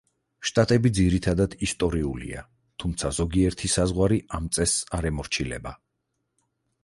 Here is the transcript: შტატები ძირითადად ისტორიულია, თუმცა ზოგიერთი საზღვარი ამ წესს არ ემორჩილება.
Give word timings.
შტატები 0.49 0.91
ძირითადად 0.99 1.51
ისტორიულია, 1.67 2.41
თუმცა 2.83 3.11
ზოგიერთი 3.17 3.71
საზღვარი 3.75 4.19
ამ 4.39 4.47
წესს 4.59 4.89
არ 4.99 5.09
ემორჩილება. 5.11 5.75